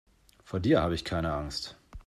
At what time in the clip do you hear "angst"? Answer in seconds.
1.31-1.77